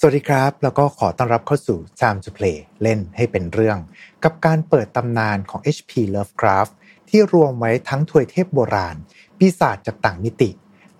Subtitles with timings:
[0.00, 3.78] สวัสดีครับ แล้วก็ขอต้อนรับเข้าสู่ Time to Play เล่นให้เป็นเรื่อง
[4.24, 6.72] กับการเปิดตำนานของ HP Lovecraft
[7.08, 8.96] ที่รวมไว้ทั้งถวยเทพโบราณ
[9.38, 10.50] ปีศาจจากต่างมิติ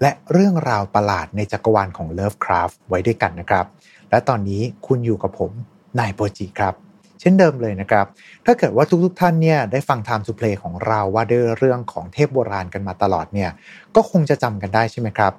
[0.00, 3.66] และเรื่องราวประหลาดในจักรวาลของ Lovecraft ไว้ด้วยกันนะครับ
[4.10, 5.50] และตอนนี้คุณอยู่กับผม
[5.98, 6.74] นายโปจิครับ
[7.20, 8.06] เช่นเดิมเลยนะครับ
[8.46, 13.50] ถ้าเกิดว่าทุกๆท่านเนี่ยได้ฟัง Time to Play ของเราว่าด้วยเรื่องของเทพโบราณกันมาตลอดเนี่ย
[13.94, 15.32] ก็คงจะจำกันได้ใช่ไหมครับ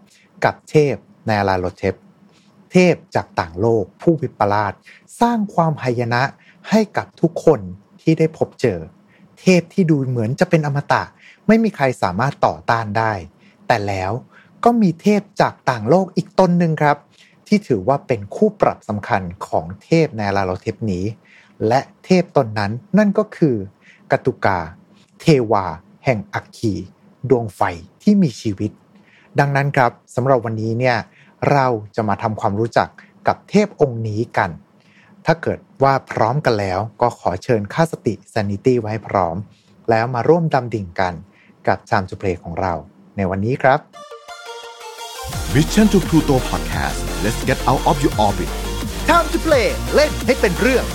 [0.45, 0.95] กับเทพ
[1.27, 1.95] ในอาราโลเทป
[2.71, 4.73] เทพจากต่างโลกผู้วิปลาส
[5.21, 6.21] สร้างความหายนะ
[6.69, 7.59] ให้กับทุกคน
[8.01, 8.79] ที่ได้พบเจอ
[9.39, 11.03] เทพที่ดูเหมือนจะเป็นอมตะ
[11.47, 13.13] ไม่มีใครสามารถต่อต้านได้
[13.67, 14.11] แต่แล้ว
[14.63, 16.97] ก็มีเทพจากต่างโลกอีกตนหนึ่งครับ
[17.47, 21.05] ที่ถือว่าเป็นคู่ปรับสำคัญของเทพในลาโลเทปนี้
[21.67, 23.55] และเทพตนนั้นนั่นก็คือ
[24.11, 24.59] กตุกา
[25.21, 25.65] เทวา
[26.05, 26.73] แห่งอัคคี
[27.29, 27.61] ดวงไฟ
[28.03, 28.71] ที่มีชีวิต
[29.39, 30.97] ดังนั้นครับสำหรับวันนี้เนี่ย
[31.51, 32.89] เราจะมาทำความรู้จัก
[33.27, 34.51] กับเทพองค์นี้กัน
[35.25, 39.35] ถ้าเกิดว่าพร้อมกันแล้วก็ขอเชิญค่าสติ sanity ไว้ให้พร้อม
[39.89, 41.13] แล้วมาร่วมดำดิ่งกัน
[41.67, 42.73] กับ Time to Play ของเรา
[43.17, 43.79] ในวันนี้ครับ
[45.53, 48.49] Mission to Pluto Podcast let's get out of your orbit
[49.09, 50.85] Time to Play เล่นให้เป็นเรื่อง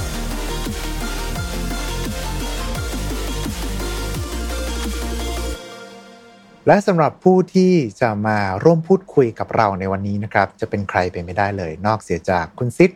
[6.66, 12.90] และสำหรับผู้ที่จะมาร่วมพูดคุยกับเราในวันนี้นะครับ จะเป็นใครไปไม่ได้เลย นอกเสียจากคุณซิด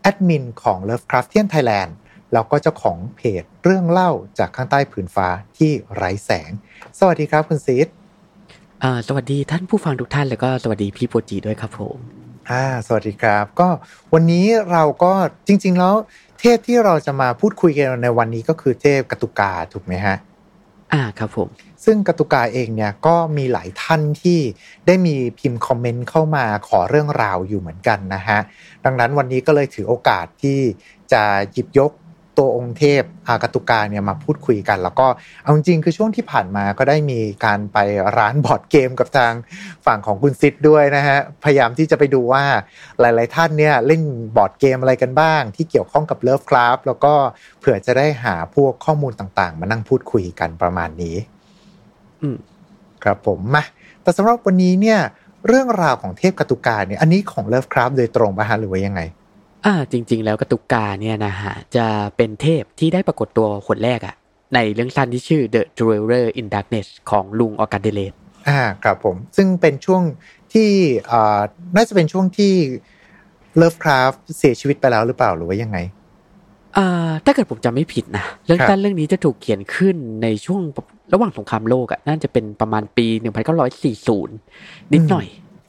[0.00, 1.92] แอดมินของ Lovecraftian Thailand
[2.32, 6.50] แล้วก็เจ้าของเพจเรื่องเล่าจากข้างใต้ผืนฟ้าที่ไร้แสง
[6.98, 7.86] สวัสดีครับคุณซิด
[8.82, 11.96] อ่าสวัสดีท่านผู้ฟังทุกท่าน แล้วก็สวัสดีพี่โปจิด้วยครับผม
[12.50, 13.68] อ่าสวัสดีครับ ก็
[14.14, 15.12] วันนี้เราก็
[15.46, 15.94] จริง ๆ แล้ว
[16.40, 20.16] เทพที่เราจะมาพูดคุยกันในวันนี้ก็คือเทพกตุกาถูกไหมฮะ
[20.94, 21.48] อ่าครับผม
[21.84, 24.40] ซึ่งคธูกาเองเนี่ยก็มีหลายท่านที่
[24.86, 28.38] ได้มีพิมพ์คอมเมนต์เข้ามาขอเรื่องราวอยู่เหมือนกันนะฮะ
[28.84, 30.58] ดังนั้นวันนี้ก็เลยถือโอกาสที่
[31.12, 31.22] จะ
[31.52, 31.92] หยิบยก
[32.38, 35.06] ตัวองค์เทพอ่าคธูกาเนี่ยมาพูดคุยกัน แล้วก็
[35.42, 37.78] เอาจริงๆคือช่วงที่ผ่านมาก็ได้มีการไป
[38.18, 39.32] ร้านบอร์ดเกมกับทาง
[39.86, 42.44] ฝั่งของคุณซิดด้วยนะฮะพยายามที่จะไปดูว่า
[43.00, 44.02] หลาย ๆ ท่านเนี่ยเล่น
[44.36, 47.12] บอร์ดเกมอะไรกันบ้าง ที่เกี่ยวข้องกับเลิฟคราฟต์แล้วก็
[47.58, 51.16] เผื่อจะได้หาพวกข้อมูลต่าง ๆ มานั่งพูดคุยกันประมาณนี้
[52.22, 52.36] อืม
[53.02, 53.64] ครับผมมา
[54.02, 55.00] แต่สำหรับวันนี้เนี่ย
[55.48, 59.00] เรื่องราวของเทพกตุกาเนี่ยอันนี้ของเลิฟคราฟโดยตรงป่ะฮะหรือว่ายังไง
[59.66, 61.86] อ่าจริง ๆ แล้วกตุกาเนี่ยนะฮะจะ
[62.16, 64.14] เป็นเทพที่ได้ปรากฏตัวคนแรกอะ
[64.54, 68.12] ในเรื่องสั้นที่ชื่อ The Dweller in Darkness ของลุงออกัสเดเลส
[68.48, 70.02] อ่าครับผม ซึ่งเป็นช่วง
[70.52, 70.70] ที่
[71.10, 71.40] อ่า
[71.76, 72.52] น่าจะเป็นช่วงที่
[73.56, 75.78] เลิฟคราฟเสียชีวิตไปแล้วหรือเปล่าหรือว่ายังไง
[76.76, 80.60] อ่าถ้าเกิดผมจำไม่ผิดนะ เรื่องครับสั้นเรื่องนี้จะถูกเขียนขึ้นในช่วง
[81.12, 83.06] ระหว่างสงครามโลกอะน่าจะเป็นประมาณปี
[83.80, 85.26] 1940 นิดหน่อย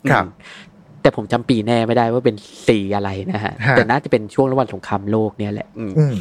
[0.09, 0.74] ครับอืม
[1.05, 2.35] แต่ผมจำปีแน่ไม่ได้ว่าเป็น
[2.67, 6.15] สีอะไรนะฮะฮะ แต่น่าจะเป็นช่วงระหว่างสงครามโลกเนี่ยแหละอืมอืม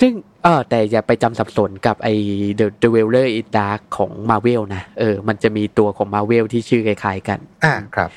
[0.00, 2.14] ซึ่งเออแต่อย่าไปจำสับสนกับไอ้
[2.58, 8.10] The The Dweller in Dark ของ Marvel นะเออ มันจะมีตัวของ Marvel ที่ชื่อคล้ายๆกัน อ่าครับ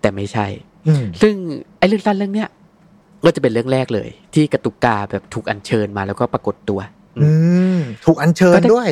[0.00, 0.46] แต่ไม่ใช่
[0.88, 1.34] อืมซึ่ง
[1.78, 2.48] ไอ้เรื่องสั้นเรื่องเนี้ย
[3.24, 6.80] ก็จะเป็นเรื่องแรกเลย ที่กระตุกกาแบบถูกอัญเชิญมาแล้วก็ปรากฏตัว
[7.18, 7.28] อื
[7.76, 8.90] ม ถูกอัญเชิญก็ได้ด้วย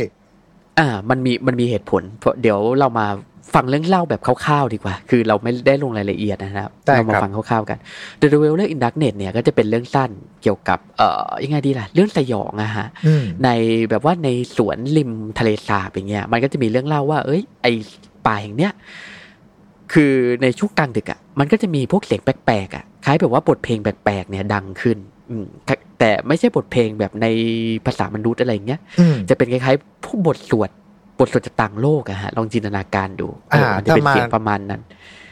[0.78, 3.06] อ่า มันมีมันมีเหตุผลเพราะเดี๋ยวเรามา
[3.54, 7.78] ฟังเรื่องเล่าแบบคร่าวๆดีกว่า คือเราไม่ได้ลงรายละเอียดนะครับได้เรามาครับฟังคร่าวๆกัน
[8.20, 10.10] The Dweller in Darkness เนี่ยก็จะเป็นเรื่องสั้น
[10.42, 13.48] เกี่ยวกับ เอ่อ ยังไงดีล่ะ เรื่องสยองอะฮะอืมใน
[13.90, 17.66] แบบว่าในสวนริมทะเลสาบอย่างเงี้ย มันก็จะมีเรื่องเล่าว่า เอ้ย ไอ
[18.26, 18.72] ป่าแห่งเนี้ย
[19.92, 24.98] คือในช่วงกลางดึกอะมันก็จะมีพวกเสียงแปลกๆอะคล้ายแบบว่าบทเพลงแปลกๆเนี่ยดังขึ้น
[25.30, 27.26] อืมแต่แต่ไม่ใช่บทเพลงแบบใน
[27.86, 30.70] ภาษามนุษย์อะไรอย่างเงี้ยอืมจะเป็นคล้ายๆพวกบทสวด
[31.18, 34.82] บทสวดจากต่างโลกอะฮะลองจินตนาการดูอ่าเออมันจะเป็นถ้ามาเสียงประมาณนั้น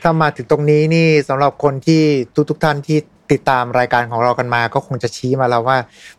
[0.03, 2.03] ถ้ามาถึงตรงนี้นี่สำหรับคนที่
[2.35, 2.99] ทุกทุกๆท่านที่
[3.33, 5.77] ติดตามรายการของเรากันมา ก็คงจะชี้มาแล้วว่า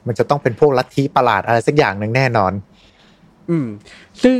[0.07, 2.53] มันจะต้องเป็นพวกลัทธิประหลาดอะไรสักอย่างหนึ่งแน่นอน
[3.49, 3.67] อืม
[4.23, 4.39] ซึ่ง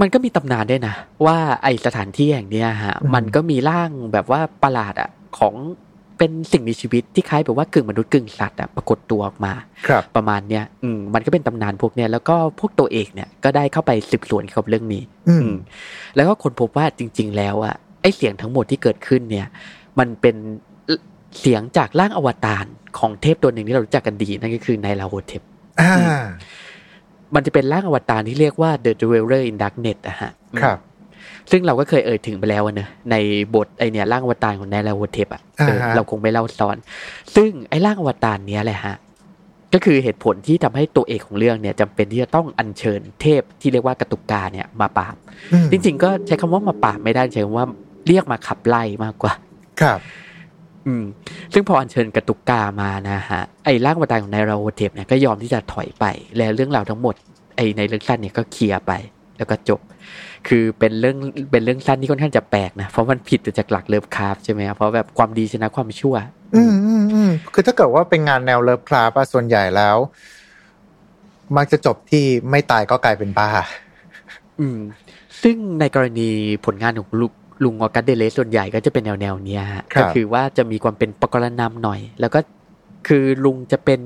[0.00, 0.94] มันก็มีตำนานด้วยนะ
[1.26, 5.54] ว่าไอสถานที่แห่งเนี้ยฮะอืมมันก็มีร่างแบบว่าประหลาดอะของ
[6.22, 9.52] เป็นสิ่งมีชีวิตที่คล้ายแบบว่ากึ่งมนุษย์กึ่งสัตว์อะปรากฏตัวออกมา
[9.88, 15.56] ครับประมาณเนี้ยอืมมันก็เป็นตำนานพวกเนี้ยแล้วก็พวกตัวเอกเนี่ยก็ได้เข้าไปสืบสวนเกี่ยวกับเรื่องนี้ อืมอืม
[16.16, 19.46] แล้วก็คนพบว่าจริง ๆ แล้วอะไอเสียงทั้งหมดที่เกิดขึ้นเนี่ย
[19.98, 20.36] มันเป็น
[21.40, 22.64] เสียงจากร่างอวตาร
[22.98, 25.42] ของเทพตัวหนึ่งที่เรารู้จักกันดีนั่นก็คือไนอาลาโธเทป
[25.80, 25.94] อ่า
[27.34, 30.32] มันจะเป็นร่างอวตารที่เรียกว่า The Dweller in Darkness อะฮะ
[30.62, 30.78] ครับ
[31.52, 33.16] ซึ่งเราก็เคยเอ่ยถึงไปแล้วอะเนอะใน
[33.54, 36.76] บทไอ้เนี่ยร่างอวตารของไนอาลาโธเทปอะเอออ่าฮะเราคงไม่เล่าซ้อน
[37.34, 38.96] ซึ่งไอ้ร่างอวตารเนี้ยแหละฮะ
[39.74, 45.14] ก็คือเหตุผลที่ทำให้ตัวเอกของเรื่องเนี่ยจำเป็นที่จะต้องอัญเชิญเทพที่เรียกว่าคธูกาเนี่ยมาปราบ
[45.52, 47.66] อืมจริง ๆ ก็ใช้คำว่ามาปราบไม่ได้ใช้คำว่า
[48.06, 49.32] เรียกมาขับไล่มากกว่า
[49.80, 49.98] ครับ
[50.86, 51.04] อืม
[51.52, 56.04] ซึ่งพออัญเชิญกระตุกกามานะฮะไอ้ร่างวตารของนายราโฮเทปเนี่ยก็ยอมที่จะถอยไป
[56.36, 57.14] และเรื่องราวทั้งหมด
[57.56, 58.92] ไอ้ในเรื่องสั้นเนี่ยก็เคลียร์ไป
[59.42, 59.80] แล้วก็จบ
[60.48, 61.16] คือเป็นเรื่อง
[61.52, 66.14] เป็นเรื่องสั้นที่ค่อนข้างจะแปลกนะ เพราะมันผิดจากหลักเลิฟคราฟใช่ไหมครับเพราะแบบความดีชนะความชั่ว
[66.54, 69.96] อืมอืมอืมคือถ้าเกิดว่าเป็นงานแนวเลิฟคลาปอะส่วนใหญ่แล้ว
[71.56, 73.48] มักจะจบที่ไม่ตายก็กลายเป็นบ้า
[74.60, 74.78] อืม
[75.42, 76.28] ซึ่งในกรณี
[76.66, 77.32] ผลงานของลุง
[77.64, 82.40] ลุงออกัสเดเลสส่วนใหญ่ก็จะเป็นแนวแนวๆเนี้ยฮะครับก็คือว่าจะมีความเป็นปกรณำหน่อย แล้วก็
[83.08, 84.00] คือลุงจะเป็น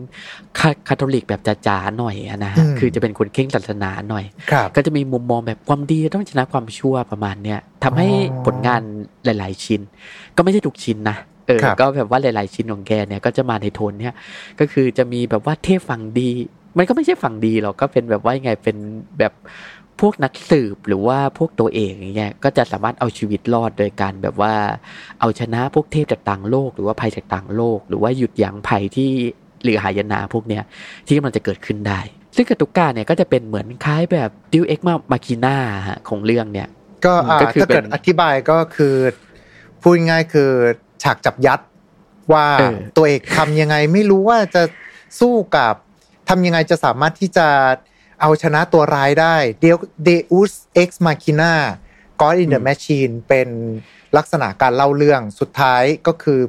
[0.59, 8.81] คาคาทอลิกแบบจ๋าๆหน่อยอะนะฮะคือจะเป็นคนเข่งศาสนาหน่อยครับก็จะมีมุมมองแบบความดีต้องชนะความชั่วประมาณเนี้ยทำให้อ๋อผลงาน
[9.25, 9.81] หลาย ๆ ชิ้น
[10.37, 11.17] ก็ไม่ใช่ทุกชิ้นนะ
[11.47, 14.15] เออครับก็แบบว่าหลาย ๆ ชิ้นของแกเนี่ยก็จะมาในโทนเนี้ย
[14.61, 16.31] ก็คือจะมีแบบว่าเทพฝั่งดี
[16.79, 18.77] มันก็ไม่ใช่ฝั่งดีหรอกก็เป็นแบบว่ายังไงเป็น
[19.19, 19.33] แบบ
[20.01, 24.55] พวกนักสืบหรือว่าพวกตัวเองอย่างเงี้ยก็จะสามารถเอาชีวิตรอดโดยการแบบว่า
[25.21, 29.11] เอาชนะพวกเทพจากต่างโลก หรือว่าภัยจากต่างโลก หรือว่าหยุดยั้งภัยที่
[29.65, 30.63] หรือหายนะพวกเนี้ย
[31.07, 32.01] ที่กำลังจะเกิดขึ้นได้
[32.37, 35.57] ซึ่งกาตุกาเนี่ยก็จะเป็นเหมือนคล้ายแบบดิวเอ็กมามาคิน่า
[36.09, 36.69] ของเรื่องเนี่ย
[37.05, 38.95] ก็อ่าก็คือถ้าเกิดเป็นอธิบายก็คือ
[39.83, 40.51] พูดง่ายๆคือ
[41.03, 41.61] ฉากจับยัด
[42.33, 44.63] ว่าเออตัวเอกทำยังไงไม่รู้ว่าจะ
[45.21, 45.75] สู้กับ
[46.29, 47.49] ทำยังไงจะสามารถที่จะ
[48.21, 49.77] เอาชนะตัวร้ายได้เดียว
[50.09, 50.53] Deus
[50.83, 51.53] Ex Machina
[52.21, 53.49] God in the Machine เป็น
[54.17, 56.41] ลักษณะการเล่าเรื่องสุดท้ายก็คือ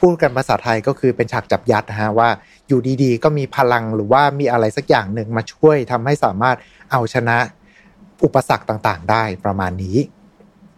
[0.00, 2.28] พูดกันภาษาไทยก็คือเป็นฉากจับยัดนะฮะว่า
[2.68, 6.56] อยู่ดีๆ ก็มีพลังหรือว่ามีอะไรสักอย่างหนึ่งมาช่วยทำให้สามารถ
[6.92, 7.38] เอาชนะ
[8.24, 9.98] อุปสรรคต่างๆ ได้ประมาณนี้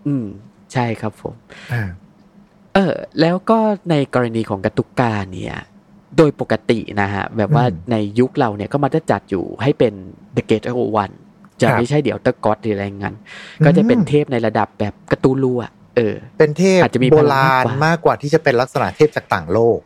[0.06, 0.26] อืม
[0.72, 1.34] ใช่ครับผม
[1.72, 1.82] อ่า
[2.74, 3.58] เออ แล้วก็
[3.90, 5.56] ในกรณีของกาตุกาเนี่ย
[6.16, 9.92] โดยปกตินะฮะ แบบว่าอืมในยุคเราเนี่ยก็มาจะจัดอยู่ให้เป็น
[10.36, 11.14] The Gate of One
[11.60, 13.14] จะครับไม่ใช่เดี๋ยวตะกอตหรืออะไรงั้น
[13.64, 19.78] ก็จะเป็นเทพในระดับแบบกระตูลูอะเออ เป็นเทพอาจจะมีโบพลังราณมากกว่ามากกว่าที่จะเป็นลักษณะเทพจากต่างโลก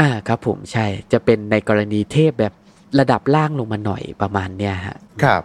[0.00, 2.52] อ่าครับผมใช่จะเป็นในกรณีเทพแบบ
[3.00, 5.42] ระดับล่างลงมาหน่อยประมาณเนี้ยฮะ ครับ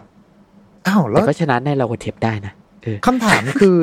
[0.86, 3.76] อ้าวแล้แต่วก็ชนะในเราก็เทปได้นะเออคำถามคือ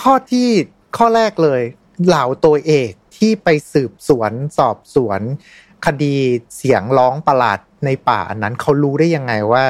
[0.00, 0.48] ข้อที่
[0.96, 1.62] ข้อแรกเลย
[2.06, 5.20] เหล่าตัวเอก ที่ไปสืบสวนสอบสวน
[5.86, 6.14] คดี
[6.56, 9.64] เสียงร้องประหลาดในป่าอันนั้นเขารู้ได้ยังไงว่า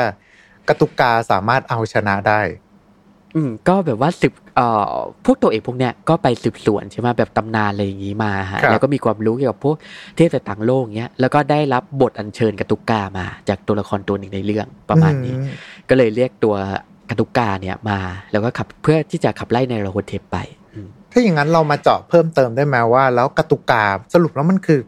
[0.69, 2.41] กตุกาสามารถเอาชนะได้
[3.37, 4.93] อืม ก็แบบว่าสืบเอ่อ
[5.25, 9.77] พวกตัวเอกพวกเนี้ยก็ไปสืบสวนใช่ไหมแบบตำนานอะไรอย่างงี้มาฮะครับแล้วก็มีความรู้เกี่ยวกับพวก
[10.17, 15.41] เทพจากต่างโลกเนี้ยแล้วก็ได้รับบทอัญเชิญกตุกามา จากตัวละครตัวหนึ่งในเรื่องประมาณนี้อื
[15.89, 16.55] ก็เลยเรียกตัว
[17.11, 17.99] กตุกาเนี่ยมา
[18.33, 20.64] แล้วก็ขับเพื่อที่จะขับไล่ในโรโฮเทปไปอืม
[21.17, 23.85] ถ้าอย่างนั้นเรามาเจาะเพิ่มเติมได้ไหมว่า แล้วกตุกา
[24.15, 24.81] สรุปแล้วมันคือ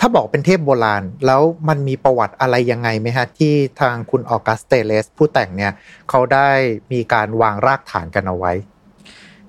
[0.00, 5.72] ถ้าบอกเป็นเทพโบราณ แล้วมันมีประวัติอะไรยังไงไหมฮะ ที่ทางคุณออกัสเตเลสผู้แต่งเนี่ย
[6.10, 6.48] เขาได้
[6.92, 8.52] มีการวางรากฐานกันเอาไว้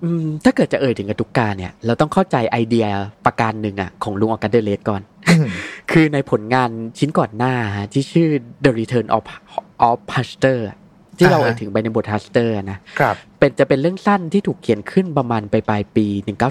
[0.04, 2.88] อืมถ้าเกิดจะเอ่ยถึงกตุกาเนี่ย เราต้องเข้าใจไอเดีย
[3.26, 5.02] ประการหนึ่งอะของลุงออกันเดเลสก่อน
[5.92, 8.30] คือในผลงานชิ้นก่อนหน้าฮะที่ชื่อ
[8.64, 9.24] The Return of
[9.90, 10.78] of Huster อะ
[11.18, 16.06] ที่เราอ่าฮะเอ่ยถึงไปในบท Huster นะครับเป็นจะเป็นเรื่องสั้นที่ถูกเขียนขึ้นประมาณปลายปลายๆปี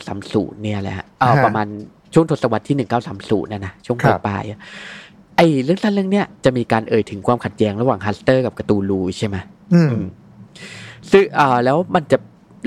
[0.08, 1.66] 1930เนี่ยแหละฮะเออฮะประมาณ
[2.14, 2.76] ช่วงทศวรรษที่
[3.14, 4.60] 1930นะนะช่วงคปรัลายบปลายๆอะ
[5.36, 9.36] ไอเรื่องสั้นเรื่องเนี้ยจะมีการเอ่ยถึงความขัดแย้งระหว่างฮัสเตอร์กับกาตูลูใช่ไหม
[9.74, 10.06] อืมอืม
[11.12, 12.18] ซึ่งอ่าแล้วมันจะ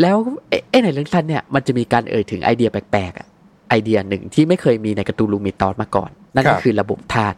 [0.02, 0.16] แล้ว
[0.50, 3.28] เอ๊ะเอ๊ะในเรื่องสั้นเนี่ยมันจะมีการเอ่ยถึงไอเดียแปลกๆอะ
[3.70, 7.38] ไอเดียหนึ่งที่ไม่เคยมีในการ์ตูนลูมิตอสมาก่อน นั่นครัก็บคือระบบธาตุ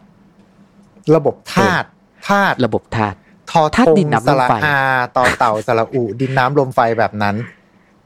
[1.16, 1.86] ระบบธาตุ
[2.28, 3.16] ธาตุระบบธาตุ
[3.50, 4.78] ทอธาตุทงดินน้ำสลมระไฟอา
[5.16, 7.36] ต่อเต่าสระอุดินน้ำลมไฟแบบนั้น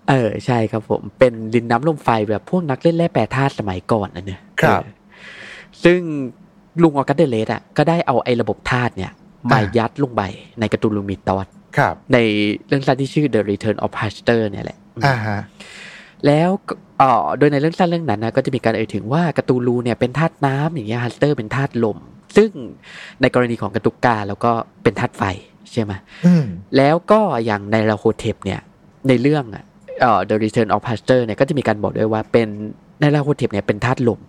[0.09, 4.93] เออใช่ครับผมเป็นดินน้ำลมไฟแบบพวกนักเล่นแร่แปรธาตุสมัยก่อนนะเนี่ยครับเออ
[5.85, 6.01] ซึ่ง
[6.83, 9.11] ลุงออกัสเดเลสอะก็ได้เอาไอ้ระบบธาตุเนี่ย
[9.53, 10.23] มายัดลงไป
[10.61, 11.47] ในการ์ตูนลูมิตอส
[11.79, 12.19] ครับใน
[12.67, 15.39] เรื่องสั้นที่ชื่อ The Return of Huster เนี่ยแหละอ่าฮะ
[16.27, 21.99] แล้วก็เอ่อโดยในเรื่องสั้นเรื่องนั้นนะก็จะมีการเอ่ยถึงว่าการ์ตูลูเนี่ยเป็นธาตุน้ำอย่างเงี้ยฮัสเตอร์เป็นธาตุลม
[22.37, 22.51] ซึ่ง
[23.21, 25.23] ในกรณีของกระตุกกาแล้วก็เป็นธาตุไฟ
[25.73, 25.93] ใช่ไหม
[26.27, 26.45] อืม
[26.77, 28.61] แล้วก็อย่างในลาโฮเทปเนี่ย
[29.09, 29.65] ในเรื่องอะ
[30.01, 32.49] เอ่อ The Return of Huster เนี่ยก็จะมีการบอกด้วยว่าเป็น
[33.01, 34.21] ในลาโฮเทปเนี่ยเป็นธาตุลม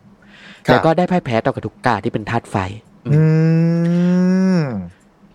[0.68, 2.56] ครับแล้วก็ได้พ่ายแพ้ต่อกระตุกกาที่เป็นธาตุไฟ
[3.08, 3.22] อื
[4.58, 4.62] ม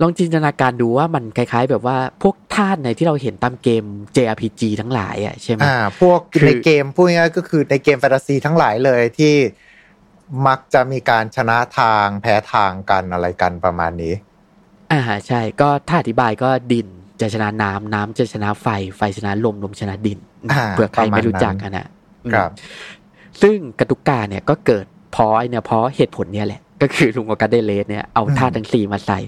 [0.03, 3.85] ลองจินตนาการดูว่ามันคล้าย ๆ แบบว่าพวกธาตุในที่เราเห็นตามเกม
[4.17, 9.35] JRPG ทั้งหลายอะใช่ไหมอ่าพวกคือในเกมพูดง่ายๆก็คือในเกมแฟนตาซีทั้งหลายเลยที่
[10.47, 14.15] มักจะมีการชนะทางแพ้ทางกันอะไรกันประมาณนี้
[14.93, 16.87] อ่าใช่ก็ถ้าอธิบายก็ดิน
[17.21, 20.19] จะชนะน้ำน้ำจะชนะไฟ ไฟชนะลมลมชนะดิน
[20.53, 21.87] อ่าเผื่อใครประมาณไม่รู้จักกันนะ
[22.33, 22.51] ครับ
[23.43, 29.19] ซึ่งกตุกกาเนี่ยก็เกิดเพราะไอเนี่ยเพราะเหตุผลเนี่ยแหละ ก็คือลุงอากาเดเลสเนี่ยเอาอืมธาตุทั้งสี่มาใส่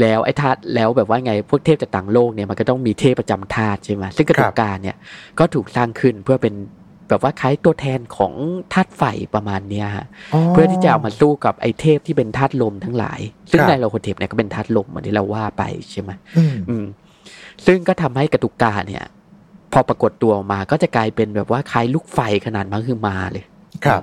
[0.00, 4.96] แล้วไอ้ธาตุแล้วแบบว่าไงพวกเทพจากต่างโลกเนี่ยมันก็ต้องมีเทพประจำธาตุใช่ไหมซึ่งกตุกกาเนี่ย
[5.38, 6.54] ก็ถูกสร้างขึ้นเพื่อเป็น
[7.08, 8.32] แบบว่าคล้ายตัวแทนของ
[8.72, 9.02] ธาตุไฟ
[9.34, 10.06] ประมาณเนี้ยฮะ
[10.48, 13.20] เพื่อที่จะเอามาสู้กับไอเทพที่เป็นธาตุลมทั้งหลาย
[13.50, 16.84] ซึ่งครับในเราโคเทปเนี่ยก็เป็นธาตุลมเหมือนที่เราว่าไปใช่ไหมอืมอืม
[17.66, 19.04] ซึ่งก็ทำให้กระตุกกาเนี่ย
[19.72, 23.44] พอปรากฏตัวออกมาก็จะกลายเป็นแบบว่าคล้ายลูกไฟขนาดมหึมาเลย
[23.84, 24.02] ครับ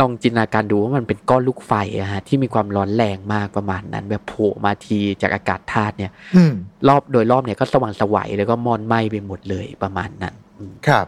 [0.00, 6.52] ลองจินตนาการดูว่ามันเป็นก้อนลูกไฟอะฮะที่มีความร้อนแรงมากประมาณนั้น แบบโผล่มาทีจากอากาศธาตุเนี่ยอืม
[6.88, 11.06] รอบโดยรอบเนี่ยก็สว่างสวัยแล้วก็มอนไหม้ไปหมดเลยประมาณนั้นอืมครับ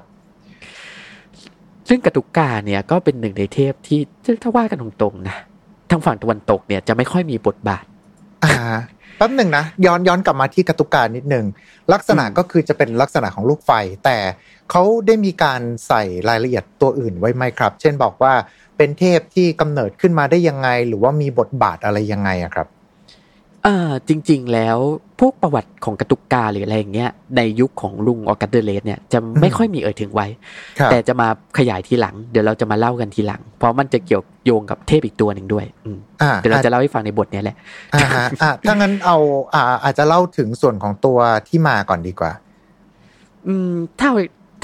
[1.89, 4.01] ซึ่งกระตุกกาเนี่ยก็เป็นหนึ่งในเทพที่
[4.43, 5.37] ถ้าว่ากันตรงๆนะ
[5.91, 7.85] ทางฝั่งตะวันตกเนี่ยจะไม่ค่อยมีบทบาท
[8.45, 8.53] อ่า
[9.17, 11.47] แป๊บหนึ่งนะย้อนย้อนกลับมาที่กระตุกการนิดหนึ่ง
[11.93, 13.73] ลักษณะอืมก็คือจะเป็นลักษณะของลูกไฟ
[14.05, 14.17] แต่
[14.71, 18.33] เขาได้มีการใส่รายละเอียดตัวอื่นไว้ไหมครับ เช่นบอกว่า
[18.77, 22.69] เป็นเทพที่กำเนิดขึ้นมาได้ยังไง หรือว่ามีบทบาทอะไรยังไงอะครับ
[23.67, 24.79] อ่าจริง ๆ แล้ว
[25.21, 30.27] พวกประวัติของกระตุกกาหรืออะไรอย่างเงี้ยในยุคของลุงออกัสเดเลสเนี่ยจะไม่ค่อยมีเอ่ยถึงไว้
[30.79, 31.29] ครับแต่จะมา
[31.59, 37.57] ขยายทีหลัง เดี๋ยวเราจะมาเล่ากันทีหลัง เพราะมันจะเกี่ยวโยงกับเทพอีกตัวหนึ่งด้วยอืมอ่าเดี๋ยวเราจะเล่าให้ฟังในบทเนี้ยแหละ
[37.95, 39.17] อ่าฮะอ่าถ้างั้นเอา
[39.55, 41.19] อ่าอาจจะเล่าถึงส่วนของตัว
[41.49, 42.33] ที่มาก่อนดีกว่า
[43.47, 44.09] อืมถ้า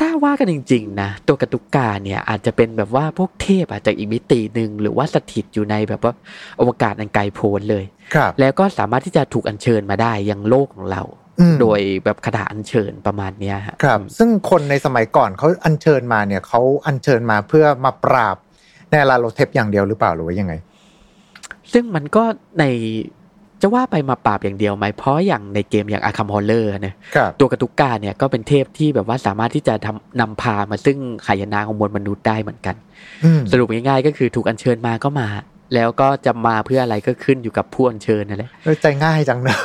[0.00, 6.12] ถ้าว่ากันจริงๆนะตัวกระตุกกาเนี่ยอาจจะเป็นแบบว่าพวกเทพอาจจะอีกมิติหนึ่งหรือว่าสถิตอยู่ในแบบว่า
[6.60, 11.02] อวกาศอันไกลโพ้นเลยครับแล้วก็สามารถที่จะถูกอัญเชิญมาได้ยังโลกของเรา
[11.40, 18.36] อืมโดยแบบคาถาอัญเชิญประมาณเนี้ยฮะครับ ซึ่งคนในสมัยก่อนเขาอัญเชิญมาเนี่ยเขาอัญเชิญมาเพื่อมาปราบ
[18.90, 20.54] ไนอาลาโธเทปอย่างเดียวหรือเปล่าหรือว่ายังไง
[21.72, 22.24] ซึ่งมันก็
[22.60, 22.64] ใน
[23.62, 32.74] จะว่าไปมาปราบอย่างเดียวไหมเพราะอย่างในเกมอย่าง Arkham Horror เนี่ยครับตัวกระตุกกาเนี่ยก็เป็นเทพที่แบบว่าสามารถที่จะทำนำพามาซึ่งหายนะของมวลมนุษย์ได้เหมือนกัน
[33.24, 35.28] อืมสรุปง่ายๆก็คือถูกอัญเชิญมาก็มา
[35.74, 39.60] แล้วก็จะมาเพื่ออะไรก็ขึ้นอยู่กับผู้อัญเชิญนั่นแหละเออใจง่ายจังเนอะ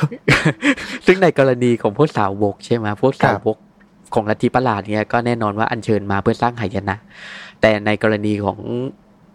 [1.06, 3.56] ซึ่งในกรณีของพวกสาวกใช่ไหมพวกสาวก
[4.14, 6.96] ของลัทธิประหลาดเนี่ยก็แน่นอนว่าอัญเชิญมาเพื่อสร้างหายนะ
[7.60, 8.58] แต่ในกรณีของ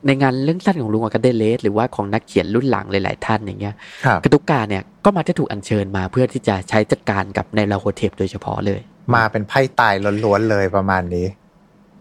[0.08, 8.80] ในงานเรื่องสั้นของลุงอากาเดเลสหรือว่าของนักเขียนรุ่นหลังหลาย ๆ ท่านอย่างเงี้ยครับกระตุกกาเนี่ยก็มาจะถูกอัญเชิญมาเพื่อที่จะใช้จัดการกับในลาโฮเทปโดยเฉพาะเลย
[9.16, 9.94] มาเป็นไพ่ตาย
[10.24, 11.28] ล้วนๆเลยประมาณนี้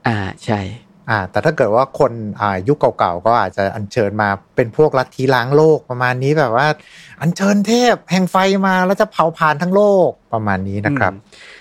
[0.07, 0.61] อ่าใช่
[1.11, 6.69] อ่า แต่ถ้าเกิดว่าคนอ่ายุคเก่าๆก็อาจจะอัญเชิญมาเป็นพวกลัทธิล้างโลกประมาณนี้แบบว่า
[7.21, 11.19] อัญเชิญเทพแห่งไฟมาแล้วจะเผาผ่านทั้งโลกประมาณนี้นะครับอื
[11.57, 11.59] ม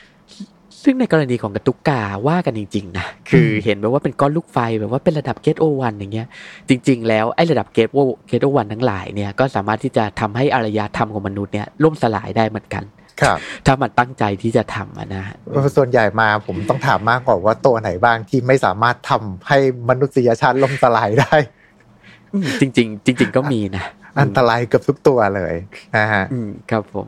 [0.83, 6.27] ซึ่งในกรณีของกระตุกกาว่ากันจริง ๆ นะ คือเห็นแบบว่าเป็นก้อนลูกไฟแบบว่าเป็นระดับเกตโอวันอย่างเงี้ย
[6.69, 12.83] จริง ๆ แล้วไอ้ระดับเกตโอเกตโอวันทั้งหลายเนี่ยก็สามารถที่จะทำให้อารยธรรมของมนุษย์เนี่ยล่มสลายได้เหมือนกัน
[13.21, 15.23] ครับถ้ามันตั้งใจที่จะทำอะนะ
[15.75, 19.57] ส่วนใหญ่มาผมต้องถามมากกว่าว่าตัวไหนบ้างที่ไม่สามารถทำให้
[19.89, 21.35] มนุษยชาติล่มสลายได้
[22.33, 23.85] อืมจริง ๆ จริง ๆ ก็มีนะ
[24.19, 25.55] อันตรายเกือบทุกตัวเลย
[25.97, 27.07] นะฮะอืมครับผม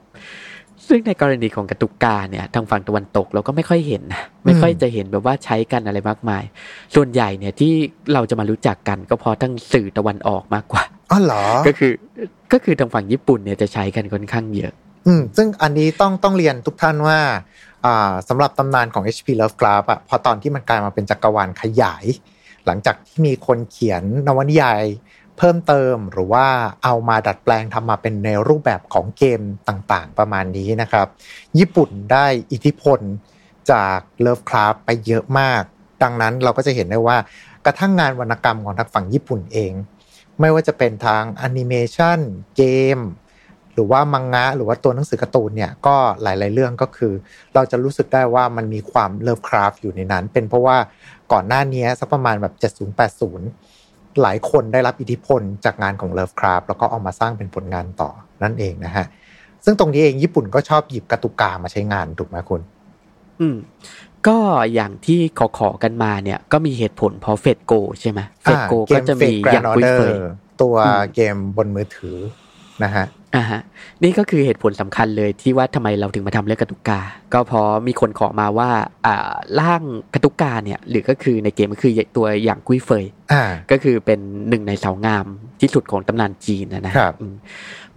[0.87, 6.43] ซึ่งในกรณีของกระตุกกาเนี่ยทางฝั่งตะวันตกเราก็ไม่ค่อยเห็นนะไม่ค่อยจะเห็นแบบว่าใช้กันอะไรมากมาย
[6.95, 7.73] ส่วนใหญ่เนี่ยที่
[8.13, 11.93] เราจะมารู้จักกันก็เพราะทั้งสื่อตะวันออกมากกว่าอ๋อเหรอก็คือ
[12.53, 14.73] ก็คือทางฝั่งญี่ปุ่นเนี่ยจะใช้กันค่อนข้างเยอะ
[15.07, 17.19] อืมซึ่งอันนี้ต้องต้องเรียนทุกท่านว่า
[17.85, 19.27] อ่าสำหรับตำนานของ H.P.
[19.41, 22.05] Lovecraft อะพอตอนที่มันกลายมาเป็นจักรวาลขยาย
[22.65, 24.83] หลังจากที่มีคนเขียนนวนิยาย
[25.43, 26.47] เพิ่มเติมหรือว่า
[26.83, 31.07] เอามาดัดแปลงทำมาเป็นในรูปแบบของเกมต่างๆ ประมาณนี้นะครับ
[31.59, 32.99] ญี่ปุ่นได้อิทธิพล
[33.71, 35.63] จาก Lovecraft ไปเยอะมาก
[36.03, 37.17] ดังนั้นเราก็จะเห็นได้ว่า
[37.65, 39.73] กระทั่งงานวรรณกรรมของทางฝั่งญี่ปุ่นเอง
[40.39, 42.19] ไม่ว่าจะเป็นทางแอนิเมชัน
[42.57, 42.63] เก
[42.95, 42.99] ม
[43.73, 47.13] หรือว่ามังงะหรือว่าตัวหนังสือการ์ตูนเนี่ยก็หลายๆเรื่องก็คือ
[47.53, 50.77] เราจะรู้สึกได้ว่ามันมีความเลิฟคราฟอยู่ในนั้น เป็นเพราะว่า
[51.31, 53.80] ก่อนหน้านี้สักประมาณแบบ 70-80
[54.21, 58.09] หลายคนได้รับอิทธิพลจากงานของเลิฟคราฟแล้วก็เอามาสร้างเป็นผลงานต่อ
[58.43, 59.05] นั่นเองนะฮะ
[59.65, 62.61] ซึ่งตรงนี้เองญี่ปุ่นก็ชอบหยิบกาตุกามาใช้งานถูกไหมคุณ
[63.39, 63.57] อืม
[64.27, 64.37] ก็
[64.73, 72.17] อย่างที่ขอขอๆกันมาเนี่ย ก็มีเหตุผลเพราะเฟดโกใช่ไหมเฟดโกอ่าก็จะมีเกอย่าง Fate กุย Grand เฟย Order ตัวอืมเกมบนมือถือ
[72.83, 73.61] นะฮะอ่าฮะ
[74.03, 77.01] นี่ก็คือเหตุผลสำคัญเลยที่ว่าทำไมเราถึงมาทำเรื่องกระตุกกา
[77.33, 78.69] ก็เพราะมีคนขอมาว่า
[79.05, 79.81] อ่าร่าง
[80.13, 84.19] กระตุกกาเนี่ยหรือก็คือในเกมก็คือตัวอย่างกุ้ยเฟยอ่าก็คือเป็น
[84.49, 85.25] หนึ่งในสาวงาม
[85.61, 87.35] ที่สุดของตำนานจีนนะนะครับอืม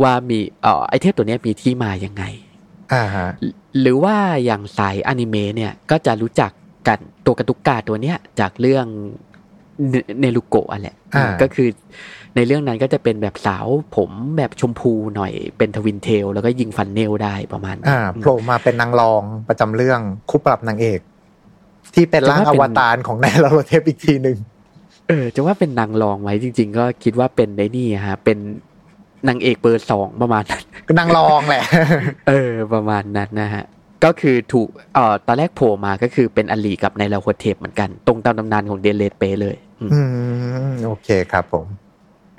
[0.03, 2.25] ว่ามีเอ่อไอเทพตัวเนี้ยมีที่มายังไง
[2.95, 3.29] อ่าฮะ
[3.81, 6.51] หรือว่าอย่างสายอนิเมะเนี่ยก็จะรู้จัก
[6.89, 8.87] กันตัวกระตุกกาตัวเนี้ยจากเรื่อง
[9.91, 11.69] เนเนรุโกะอะแหละอ่าก็คือ
[12.37, 13.67] ในเรื่องนั้นก็จะเป็นแบบสาว
[13.97, 20.01] ผมแบบชมพูหน่อยเป็นทวินเทล แล้วก็ยิงฟันเนลได้ประมาณนั้นอ่าโผล่มาเป็นนางรองประจำเรื่อง
[20.31, 21.01] คู่ปรับนางเอก
[21.95, 24.37] ที่เป็นร่างอวตารของนายลาโรเทปอีกทีหนึ่ง
[25.09, 28.39] เออจะว่าเป็นนางรองไหมจริง ๆ ก็คิดว่าเป็นไอ้นี่ฮะ เป็น
[29.29, 31.65] นางเอกเบอร์สองประมาณนั้นก็นางรองแหละ
[32.29, 33.65] เออ ประมาณนั้นนะฮะ
[34.05, 40.01] ก็คือถูกเอ่อตอนแรกโผล่มาก็คือเป็นอลีกับในลาโฮเทปเหมือนกัน ตรงตามตำนานของเดเลสเปเลยอืมอื
[40.71, 41.67] มโอเคครับผม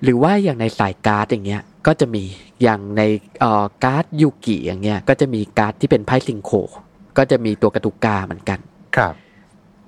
[0.04, 2.24] หรือว่าอย่างในสายการ์ดอย่างเงี้ย ก็จะมี
[2.64, 3.02] อย่างใน
[3.40, 6.52] เอ่อการ์ดยูกิอย่างเงี้ย ก็จะมีการ์ดที่เป็นไพ่ synchro
[7.18, 8.60] ก็จะมีตัวกระตุกกาเหมือนกัน
[8.96, 9.14] ครับ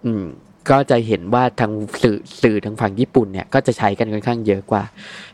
[0.06, 0.26] อืม
[0.70, 4.84] ก็จะเห็นว่าทางสื่อสื่อทางฝั่งญี่ปุ่นเนี่ยก็จะใช้กันค่อนข้างเยอะกว่า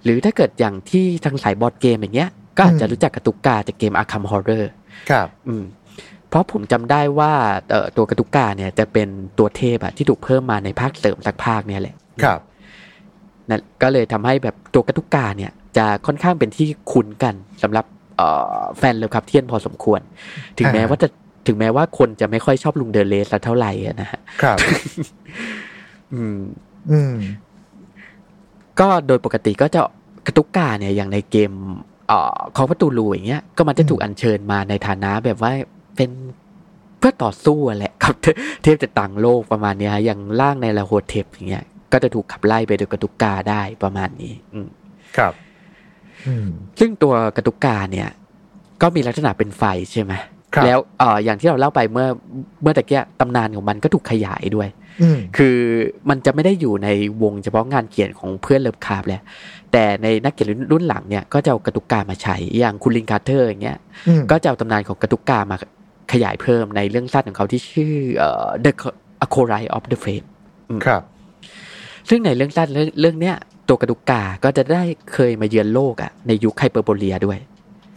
[0.04, 4.66] หรือถ้าเกิดอย่างที่ทางสายบอร์ดเกมอย่างเงี้ย ก็อาจจะรู้จักกระตุกกาจากเกม Arkham Horror
[5.10, 5.64] ครับ อืม
[6.34, 7.32] เพราะผมจำได้ว่า
[7.70, 9.08] เอ่อตัวกระตุกกาเนี่ยจะเป็น
[9.40, 12.40] ตัวเทพอะที่ถูกเพิ่มมาในภาคเสริมสักภาคเนี่ยแหละครับ
[13.50, 17.86] นั่นก็เลยทำให้แบบตัวกระตุกกาเนี่ย จะค่อนข้างเป็นที่คุ้นกันสำหรับ
[18.18, 18.28] เอ่
[18.60, 20.00] อแฟนเลฟครับเทียนพอสมควร
[20.58, 21.08] ถึงแม้อ่าว่าจะ
[21.48, 24.58] ถึงแม้ว่าคนจะไม่ค่อยชอบลุงเดอเลสสักเท่าไหร่อะนะฮะครับ
[26.14, 26.40] อืม
[26.92, 27.16] อืม
[28.80, 29.82] ก็โดยปกติก็จะ
[30.28, 31.52] กระตุกกาเนี่ยอย่างในเกม
[32.08, 35.54] เอ่อของประตูลูอย่างเงี้ยก็มันจะถูกอัญเชิญมาในฐานะแบบว่า
[35.96, 36.10] เป็น
[37.00, 38.16] เพื่อต่อสู้อะแหละครับ
[38.64, 44.68] เทพจากต่างโลกประมาณเนี้ยฮะอย่างร่างไนอาร์ลาโธเทปอย่างเงี้ย ก็จะถูกขับไล่ไปโดยกระตุกกาได้ประมาณนี้ อืม
[45.18, 45.34] ครับ
[46.28, 46.48] อืม
[46.80, 48.10] ซึ่งตัวกระตุกกาเนี่ย
[48.82, 50.14] ก็มีลักษณะเป็นไฟใช่ไหม
[50.54, 52.08] ครับแล้วเอ่ออย่างที่เราเล่าไปเมื่อ
[52.62, 54.70] เมื่อตะกี้อะตำนานของมันก็ถูกขยายด้วย
[55.02, 55.58] อืมคือ
[56.10, 56.90] มันจะไม่ได้อยู่ใน
[57.22, 59.22] วงเฉพาะงานเขียนของเพื่อนเลิฟคาร์บแหละ
[59.72, 65.58] แต่ในนักเขียนรุ่นหลังเนี่ยก็จะเอากระตุกกามาใช้อย่างคุณลินคาร์เตอร์อย่างเงี้ยอืมก็จะเอาตำนานของกระตุกกามา
[66.12, 68.72] ขยายเพิ่มในเรื่องสั้นของเขาที่ชื่อเอ่อ The
[69.26, 70.28] A c o r i of the Fate
[70.86, 71.02] ครับ
[72.10, 73.36] ซึ่งในเรื่องสั้นเรื่องเรื่องเนี้ย
[73.70, 74.84] ตัวกระตุกกาก็จะได้
[75.14, 77.40] เคยมาเยือนโลกอะในยุคไฮเปอร์โบเรียด้วย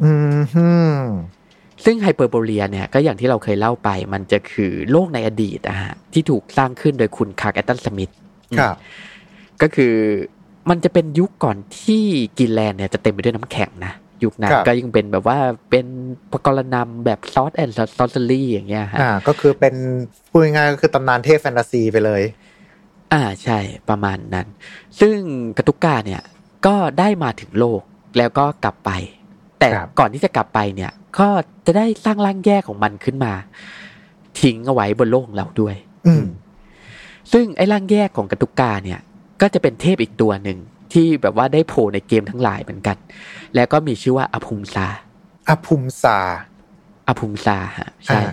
[0.02, 1.00] อืมฮึม
[1.84, 8.12] ซึ่งไฮเปอร์โบเรียเนี่ยก็อย่างที่เราเคยเล่าไป มันจะคือโลกในอดีตนะฮะที่ถูกสร้างขึ้นโดยคุณคลาร์กแอชตันสมิธ
[8.58, 8.76] ครับ
[9.62, 9.94] ก็คือ
[10.70, 12.04] มันจะเป็นยุคก่อนที่
[12.38, 13.92] กรีนแลนด์เนี่ยจะเต็มไปด้วยน้ำแข็งนะ
[14.24, 15.38] ยุคนั้นครับก็ยังเป็นแบบว่า
[15.70, 15.86] เป็น
[16.32, 19.74] ปกรณำแบบ Sword and Sorcery อย่างเงี้ยฮะอ่าก็คือเป็น
[20.30, 22.22] พูดง่ายๆก็คือตำนานเทพแฟนตาซีไปเลย
[23.12, 23.58] อ่าใช่
[23.88, 24.46] ประมาณนั้น
[25.00, 25.16] ซึ่ง
[25.56, 26.22] กระตุกกาเนี่ย
[26.66, 27.80] ก็ได้มาถึงโลก
[28.18, 28.90] แล้วก็กลับไป
[29.58, 31.28] แต่ครับก่อนที่จะกลับไปเนี่ย ก็
[31.66, 33.32] จะได้สร้างร่างแยกของมันขึ้นมา
[34.40, 35.74] ทิ้งเอาไว้บนโลกของเราด้วย
[36.06, 36.24] อืม
[37.32, 39.00] ซึ่งไอ้ร่างแยกของกระตุกกาเนี่ย
[39.40, 40.58] ก็จะเป็นเทพอีกตัวหนึ่ง
[40.92, 42.96] ที่แบบว่าได้โผล่ในเกมทั้งหลายเหมือนกัน
[43.54, 44.86] แล้วก็มีชื่อว่าอภุมซา
[45.48, 46.18] อภุมซา
[47.08, 48.32] อภุมซาฮะใช่อ่า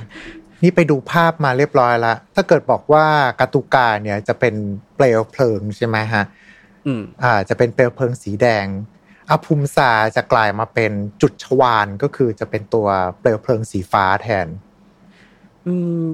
[0.63, 3.05] นี่ไปดูภาพมาเรียบร้อยแล้วถ้าเกิดบอกว่า
[3.39, 4.55] กาตุกาเนี่ยจะเป็น
[4.95, 6.23] เปลวเพลิงใช่ไหมฮะ
[6.87, 8.65] อืมอ่า จะเป็นเปลวเพลิงสีแดง
[9.31, 12.87] อภุมซาจะกลายมาเป็นจุดชวานก็คือจะเป็นตัว
[13.19, 14.47] เปลวเพลิงสีฟ้าแทน
[15.65, 16.05] อืม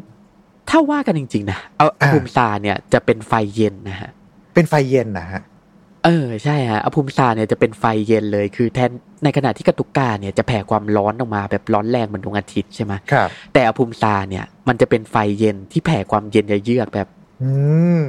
[0.69, 4.11] ถ้าว่ากันจริง ๆ นะเอาออ่าภุมซาเนี่ยจะเป็นไฟเย็นนะฮะ
[4.53, 5.41] เป็นไฟเย็นนะฮะ
[6.05, 8.91] เออใช่ฮะอภุมซาเนี่ยจะเป็นไฟเย็นเลย คือแทน
[9.23, 17.07] ในขณะที่กระตุกกาเนี่ยจะแผ่ความร้อนออกมาแบบร้อนแรงเหมือนดวงอาทิตย์ใช่ไหมครับแต่อภุมซาเนี่ยมันจะเป็นไฟเย็นที่แผ่ความเย็นเยือกๆแบบ
[17.41, 17.51] อื
[17.99, 18.01] ม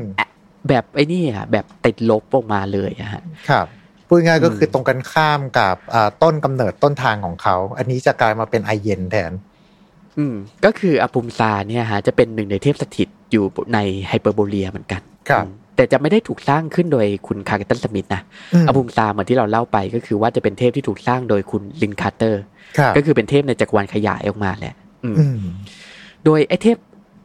[0.69, 3.67] แบบไอ้นี่อะแบบติดลบออกมาเลยอะฮะครับ
[4.09, 9.33] พูดง่ายๆก็คือมตรงกันข้ามกับอ่าต้นกำเนิดต้นทางของเขา อันนี้จะกลายมาเป็นไอเย็นแทน
[10.19, 18.23] อืม ก็คืออภุมซาเนี่ยฮะจะเป็นหนึ่งในเทพสถิตอยู่ในไฮเปอร์โบเรียเหมือนกัน ครับอืม แต่จะไม่ได้ถูกสร้างขึ้นโดยคุณคลาร์กแอชตันสมิธนะ
[18.55, 22.43] อืมอภุมซาเหมือนที่เราเล่าไปก็คือว่าจะเป็นเทพที่ถูกสร้างโดยคุณลินคาร์เตอร์
[22.79, 25.39] ครับก็คือเป็นเทพในจักรวาลขยายออกมาแหละอืมอืม
[26.25, 26.77] โดยไอเทพ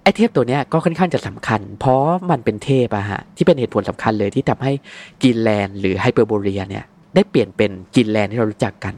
[0.04, 4.72] ไอเทพตัวเนี้ยก็ค่อนข้างจะสำคัญ เพราะมันเป็นเทพอะฮะที่เป็นเหตุผลสำคัญเลยที่ทำให้
[5.24, 6.84] กรีนแลนด์หรือไฮเปอร์โบเรียเนี่ย
[7.16, 8.94] ได้เปลี่ยนเป็นกรีนแลนด์ที่เรารู้จักกัน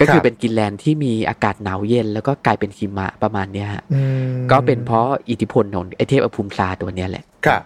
[0.00, 4.00] ก็คือครับเป็นกรีนแลนด์ที่มีอากาศหนาวเย็น แล้วก็กลายเป็นหิมะประมาณเนี้ยฮะอื
[4.32, 7.62] มก็เป็นเพราะอิทธิพลของไอเทพอภุมซาตัวเนี้ยแหละครับ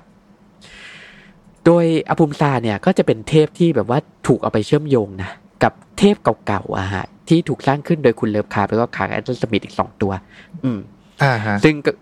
[1.66, 5.30] โดยอภุมซาเนี่ยก็จะเป็นเทพที่แบบว่าถูกเอาไปเชื่อมโยงนะ
[5.62, 10.12] กับเทพเก่าๆอะฮะที่ถูกสร้างขึ้นโดยคุณเลิฟคราฟต์แล้วก็คลาร์กแอชตันสมิธอีกสองตัว
[10.64, 10.78] อืม
[11.22, 11.92] อ่าฮะซึ่งก็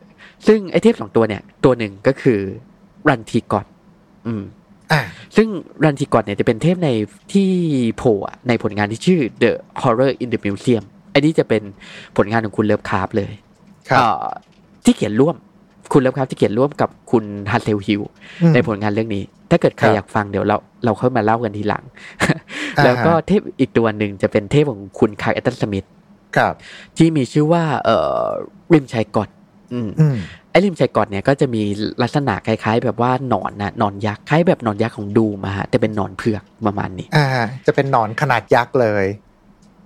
[0.47, 2.38] ซึ่งไอเทพสองตัวเนี่ย ตัวหนึ่งก็คือ
[3.09, 3.67] รานทีกอธ
[4.27, 4.42] อืม
[4.92, 5.01] อ่า
[5.37, 5.49] ซึ่ง
[5.85, 6.88] รานทีกอธเนี่ยจะเป็นเทพใน
[7.33, 7.51] ที่
[7.97, 11.62] โผล่อะในผลงานที่ชื่อ The Horror in the Museum อันนี้จะเป็น
[12.16, 13.33] ผลงานของคุณเลิฟคราฟต์เลย
[13.88, 14.25] ครับเอ่อ
[14.85, 15.37] ที่เขียนร่วม
[15.92, 18.03] คุณเลิฟคราฟต์ที่เขียนร่วมกับคุณเฮเซลฮีลด์
[18.42, 21.85] อืมในผลงานเรื่องนี้ ถ้าเกิดใครครับอยากฟังเดี๋ยวเราเราค่อยมาเล่ากันทีหลัง
[22.79, 25.87] อ่าฮะแล้วก็เทพอีกตัวหนึ่งจะเป็นเทพของคุณคลาร์กแอชตันสมิธ
[26.37, 26.55] ครับ
[26.96, 28.22] ที่มีชื่อว่า เอ่อ
[28.74, 29.29] ริมไชคอร์ธ
[29.72, 30.16] อืมอืม
[30.51, 31.62] ไอ้ริมชัยกอดเนี่ยก็จะมี
[32.03, 37.27] ลักษณะคล้าย ๆ แบบว่าหนอนนะหนอนยักษ์คล้ายแบบหนอนยักษ์ของดูมาฮะแต่เป็นหนอนเผือกประมาณนี้ อ่า
[37.66, 39.05] จะเป็นหนอนขนาดยักษ์เลย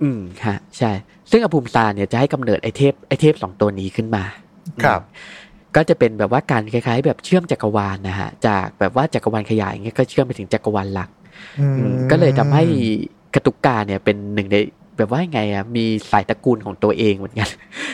[0.02, 0.90] อืมฮะ ใช่
[1.30, 4.24] ซึ่งอภูมิซาเนี่ยจะให้กำเนิดไอเทพไอเทพสองตัวนี้ขึ้นมา
[4.84, 5.41] ครับอืม
[5.76, 11.10] ก็จะเป็นแบบว่าการคล้าย ๆ แบบเชื่อมจักรวาลนะฮะจากแบบว่าจักรวาลขยายอย่างเงี้ยก็เชื่อมไปถึงจักรวาลหลัก
[11.60, 12.64] อืมอืมก็เลยทำให้
[13.34, 14.56] กระตุกกาเนี่ยเป็นหนึ่งใน
[14.96, 17.48] แบแบบว่าไงอะมีสายตระกูลของตัวเองเหมือนกัน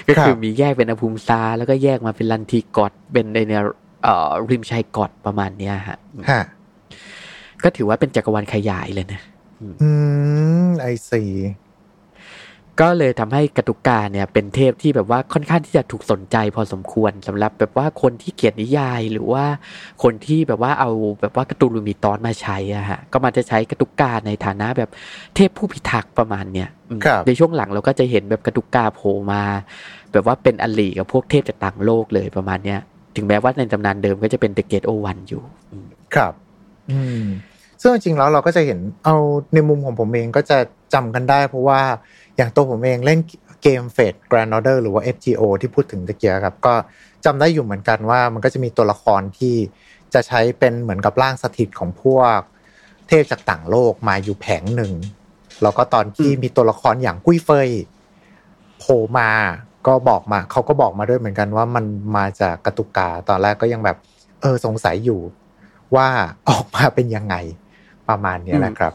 [0.09, 3.63] ก็คือมีแยกเป็นอภูมิซาแล้วก็แยกมาเป็นลันทีกอดเป็นในเนี่ย
[4.05, 5.99] เอ่อริมชัยกอดประมาณเนี้ยฮะ
[6.31, 6.43] ฮะ
[7.65, 9.21] ก็ถือว่าเป็นจักรวาลขยายเลยนะ
[9.83, 9.91] อื
[10.67, 11.23] มไอซี
[12.81, 19.45] ก็เลยทำให้กตุกาเนี่ยเป็นเทพที่แบบว่าค่อนข้างที่จะถูกสนใจพอสมควรสำหรับแบบว่าคนที่เขียนนิยายหรือว่า
[20.03, 24.91] คนที่แบบว่าเอาแบบว่าการ์ตูนลูมิตอนมาใช้อะฮะก็มันจะใช้กตุกาในฐานะแบบ
[25.35, 29.43] เทพผู้พิทักษ์ประมาณเนี่ยอืมครับในช่วงหลังเราก็จะเห็นแบบกตุกาโผล่มา
[30.13, 32.81] แบบว่าเป็นอลีกับพวกเทพจากต่างโลกเลยประมาณเนี้ย
[33.17, 36.33] ถึงแม้ว่าในตำนานเดิมก็จะเป็นเดเกตโอวันอยู่อืมครับ
[36.91, 37.25] อืม
[37.81, 39.17] ซึ่งจริงๆแล้วเราก็จะเห็นเอา
[39.55, 40.59] ในมุมของผมเองก็จะ
[40.95, 41.81] จำกันได้ เพราะว่า
[42.39, 43.21] อย่างตัวผมเองเล่น
[43.63, 46.75] เกมเฟด Grand Order หรือว่า FGO ที่พูดถึงตะเกียครับ ก็
[47.25, 49.57] จำได้อยู่เหมือนกันว่ามันก็จะมีตัวละครที่
[50.15, 52.39] จะใช้เป็นเหมือนกับร่างสถิตของพวก
[53.09, 54.93] เทพจากต่างโลกมาอยู่แผงหนึ่ง
[55.63, 57.69] แล้วก็ตอนที่มีตัวละครอย่างกุ้ยเฟย
[58.79, 59.31] โผล่มา
[59.87, 61.85] ก็บอกมาเขาก็บอกมาด้วยเหมือนกันว่ามัน
[62.17, 63.97] มาจากกตุกาตอนแรกก็ยังแบบ
[64.41, 65.21] เออสงสัยอยู่
[65.97, 66.07] ว่า
[66.49, 67.35] ออกมาเป็นยังไง
[68.09, 68.93] ประมาณเนี้ยนะครับ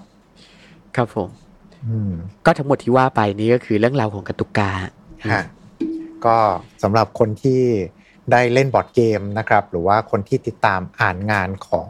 [0.96, 1.43] ครับผมอืม
[2.46, 4.72] ก็ทั้งหมดที่ว่าไปนี้ก็คือเรื่องราวของกตุกา
[5.34, 5.44] ฮะ
[6.26, 6.38] ก็
[6.84, 7.62] สำหรับคนที่
[8.32, 11.90] ได้เล่นบอร์ดเกมนะครับ หรือว่าคนที่ติดตามอ่านงานของ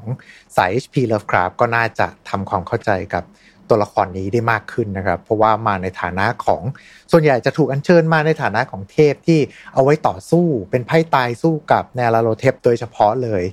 [0.56, 3.24] สาย HP Lovecraft ก็น่าจะทำความเข้าใจกับ
[3.70, 6.62] ตัวละครนี้ได้มากขึ้นนะครับ เพราะว่ามาในฐานะของ
[7.12, 9.40] ส่วนใหญ่จะถูกอัญเชิญมาในฐานะของเทพที่
[9.74, 13.44] เอาไว้ต่อสู้เป็นไพ่ตายสู้กับแนลาโรเทปโดยเฉพาะเลย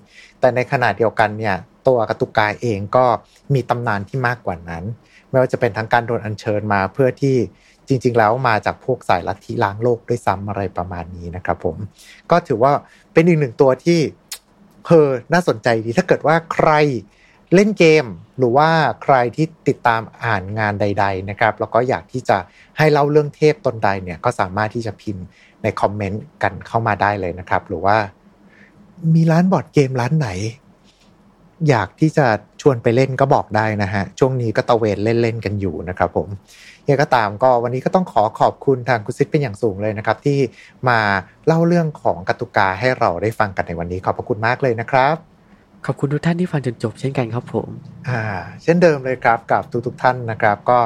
[0.41, 3.05] แต่ในขณะเดียวกันเนี่ยตัวกตุกายเองก็
[3.55, 4.85] มีตำนานที่มากกว่านั้น
[5.31, 7.37] ไม่ว่าจะเป็นทั้งการโดนอัญเชิญมาเพื่อที่
[7.89, 11.77] จริง ๆ แล้วมาจากพวกสายลัทธิล้างโลกด้วยซ้ำอะไรประมาณนี้นะครับผม
[12.31, 12.73] ก็ถือว่า
[13.13, 14.01] เป็นอีกหนึ่งตัวที่
[14.87, 16.71] เออน่าสนใจดีถ้าเกิดว่าใคร
[17.55, 18.05] เล่นเกม
[18.39, 18.69] หรือว่า
[19.03, 22.37] ใครที่ติดตามอ่านงานใด ๆ นะครับ แล้วก็อยากที่จะ
[22.79, 25.25] ให้เล่าเรื่องเทพตนใดเนี่ยก็สามารถที่จะพิมพ์
[25.63, 27.97] ในคอมเมนต์กันเข้ามาได้เลยนะครับ หรือว่า
[29.15, 30.29] มีร้านบอร์ดเกมร้านไหน
[31.69, 32.27] อยากที่จะ
[32.61, 36.29] ชวนไปเล่นก็บอกได้นะฮะ ช่วงนี้ก็ตะเวนเล่นๆกันอยู่นะครับผม
[36.85, 40.39] ยังไงก็ตามก็วันนี้ก็ต้องขอขอบคุณทางคุณซิดเป็นอย่างสูงเลยนะครับ ที่
[40.89, 40.99] มา
[41.47, 45.30] เล่าเรื่องของกตุกาให้เราได้ฟังกันในวันนี้ขอบพระคุณมากเลยนะครับ
[45.87, 47.69] ขอบคุณทุกท่านที่ฟังจนจบเช่นกันครับผม
[48.09, 48.23] อ่า
[48.63, 50.79] เช่นเดิมเลยครับกับทุกๆท่านนะครับ ก็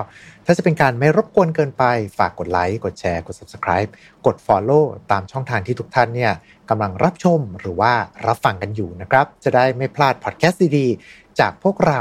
[0.46, 1.84] ถ้าจะเป็นการไม่รบกวนเกินไป
[2.18, 3.90] ฝากกดไลค์ กดแชร์ กด subscribe
[4.26, 6.32] กด follow ตามช่องทางที่ทุกท่านเนี่ย
[6.70, 7.92] กำลังรับชมหรือว่า
[8.26, 12.00] รับฟังกันอยู่นะครับ จะได้ไม่พลาดพอดแคสต์ดีๆ จากพวกเรา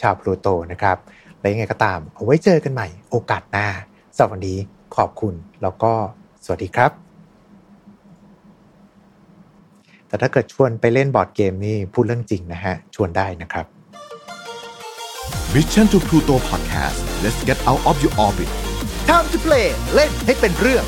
[0.00, 0.96] ชาวพลูโตนะครับ
[1.40, 3.66] และยังไงก็ตามเอาไว้เจอกันใหม่โอกาสหน้า
[4.16, 4.58] สำหรับวันนี้
[4.96, 5.92] ขอบคุณแล้วก็
[6.44, 7.11] สวัสดีครับ
[10.12, 13.66] แต่ถ้าเกิดชวนไปเล่นบอร์ดเกมนี่พูดเรื่องจริงนะฮะ ชวนได้นะครับ
[15.54, 18.50] Mission to Pluto Podcast let's get out of your orbit
[19.08, 20.84] Time to play เล่นให้เป็นเรื่อง